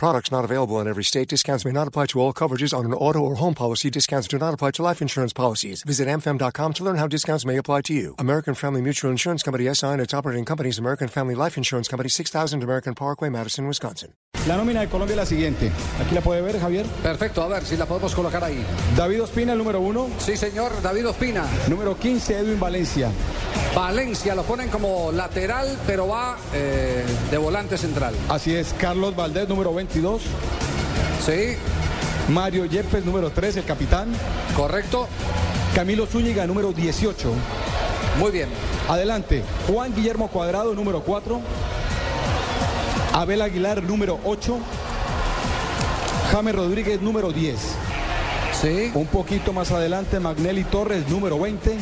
[0.00, 1.28] Products not available in every state.
[1.28, 3.90] Discounts may not apply to all coverages on an auto or home policy.
[3.90, 5.82] Discounts do not apply to life insurance policies.
[5.82, 8.14] Visit amfam.com to learn how discounts may apply to you.
[8.18, 12.08] American Family Mutual Insurance Company SI and its operating companies American Family Life Insurance Company
[12.08, 14.14] 6000 American Parkway, Madison, Wisconsin.
[14.46, 15.70] La nómina de Colombia es la siguiente.
[16.00, 16.86] Aquí la puede ver, Javier.
[17.02, 18.64] Perfecto, a ver si la podemos colocar ahí.
[18.96, 20.08] David Ospina, el número uno.
[20.16, 21.44] Sí, señor, David Ospina.
[21.68, 23.10] Número 15, Edwin Valencia.
[23.74, 28.14] Valencia lo ponen como lateral, pero va eh, de volante central.
[28.28, 30.22] Así es, Carlos Valdés, número 22.
[31.24, 31.56] Sí,
[32.28, 34.08] Mario Yepes, número 3, el capitán.
[34.56, 35.06] correcto.
[35.74, 37.32] Camilo Zúñiga, número 18.
[38.18, 38.48] Muy bien.
[38.88, 41.40] Adelante, Juan Guillermo Cuadrado, número 4.
[43.12, 44.58] Abel Aguilar, número 8.
[46.32, 47.56] James Rodríguez, número 10.
[48.60, 48.90] Sí.
[48.94, 51.78] Un poquito más adelante, Magnelli Torres, número 20.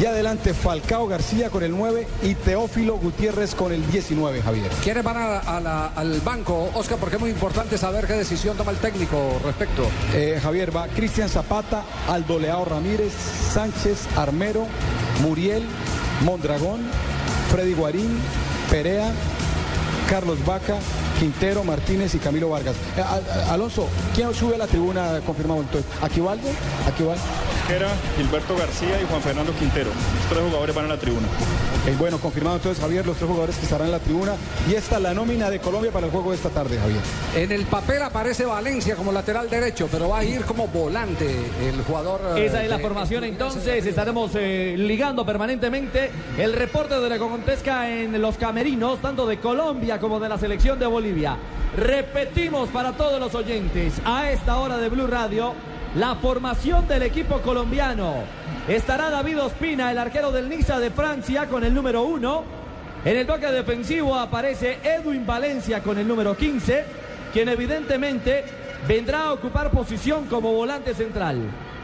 [0.00, 4.70] Y adelante, Falcao García con el 9 y Teófilo Gutiérrez con el 19, Javier.
[4.82, 6.96] ¿Quiénes van a- a la- al banco, Oscar?
[6.98, 9.82] Porque es muy importante saber qué decisión toma el técnico respecto.
[10.14, 13.12] Eh, Javier va Cristian Zapata, Aldo Leao Ramírez,
[13.52, 14.66] Sánchez Armero,
[15.20, 15.64] Muriel,
[16.24, 16.80] Mondragón,
[17.50, 18.18] Freddy Guarín,
[18.70, 19.12] Perea,
[20.08, 20.76] Carlos Vaca,
[21.18, 22.74] Quintero, Martínez y Camilo Vargas.
[22.96, 23.02] Eh,
[23.50, 25.90] Alonso, ¿quién sube a la tribuna confirmado entonces?
[26.00, 26.48] ¿Aquivaldo?
[26.88, 27.22] ¿Aquivaldo?
[27.70, 29.90] Mosquera, Gilberto García y Juan Fernando Quintero.
[29.90, 31.28] Los tres jugadores van a la tribuna.
[31.86, 34.32] Eh, bueno, confirmado entonces Javier, los tres jugadores que estarán en la tribuna.
[34.68, 37.00] Y esta es la nómina de Colombia para el juego de esta tarde, Javier.
[37.36, 41.26] En el papel aparece Valencia como lateral derecho, pero va a ir como volante
[41.62, 42.20] el jugador.
[42.36, 47.18] eh, Esa es la de- formación entonces, estaremos eh, ligando permanentemente el reporte de la
[47.18, 51.36] Contesca en los camerinos, tanto de Colombia como de la selección de Bolivia.
[51.76, 55.54] Repetimos para todos los oyentes, a esta hora de Blue Radio,
[55.96, 58.14] la formación del equipo colombiano.
[58.68, 62.44] Estará David Ospina, el arquero del Niza de Francia, con el número uno.
[63.04, 66.84] En el bloque defensivo aparece Edwin Valencia con el número 15,
[67.32, 68.44] quien evidentemente
[68.86, 71.38] vendrá a ocupar posición como volante central.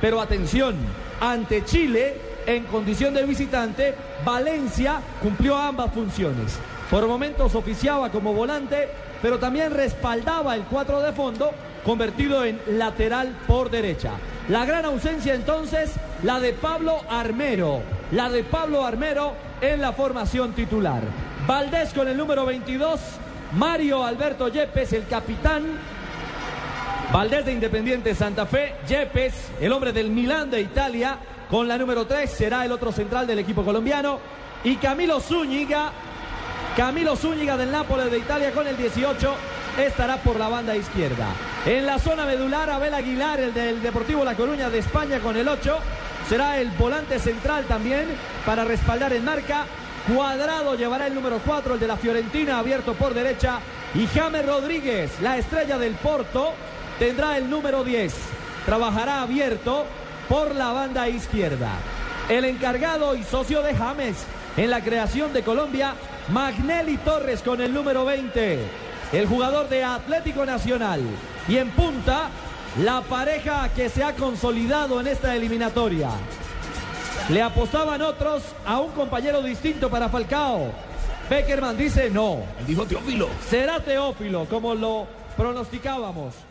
[0.00, 0.76] Pero atención,
[1.20, 2.14] ante Chile,
[2.46, 3.94] en condición de visitante,
[4.24, 6.58] Valencia cumplió ambas funciones.
[6.90, 8.88] Por momentos oficiaba como volante,
[9.22, 11.52] pero también respaldaba el 4 de fondo,
[11.84, 14.12] convertido en lateral por derecha.
[14.48, 15.92] La gran ausencia entonces,
[16.24, 17.82] la de Pablo Armero.
[18.10, 21.02] La de Pablo Armero en la formación titular.
[21.46, 23.00] Valdés con el número 22,
[23.52, 25.78] Mario Alberto Yepes, el capitán,
[27.12, 31.18] Valdés de Independiente Santa Fe, Yepes, el hombre del Milán de Italia,
[31.50, 34.18] con la número 3 será el otro central del equipo colombiano.
[34.62, 35.90] Y Camilo Zúñiga,
[36.80, 39.34] Camilo Zúñiga del Nápoles de Italia con el 18,
[39.84, 41.26] estará por la banda izquierda.
[41.66, 45.46] En la zona medular, Abel Aguilar, el del Deportivo La Coruña de España con el
[45.46, 45.76] 8,
[46.26, 48.06] será el volante central también
[48.46, 49.66] para respaldar en marca.
[50.08, 53.58] Cuadrado llevará el número 4, el de la Fiorentina, abierto por derecha.
[53.94, 56.54] Y James Rodríguez, la estrella del Porto,
[56.98, 58.14] tendrá el número 10.
[58.64, 59.84] Trabajará abierto
[60.30, 61.72] por la banda izquierda.
[62.30, 64.16] El encargado y socio de James
[64.56, 65.94] en la creación de Colombia,
[66.32, 68.58] Magnelli Torres con el número 20.
[69.12, 71.00] El jugador de Atlético Nacional.
[71.48, 72.28] Y en punta,
[72.82, 76.10] la pareja que se ha consolidado en esta eliminatoria.
[77.28, 80.72] Le apostaban otros a un compañero distinto para Falcao.
[81.28, 82.38] Beckerman dice no.
[82.66, 83.28] Dijo Teófilo.
[83.48, 85.06] Será Teófilo, como lo
[85.36, 86.49] pronosticábamos.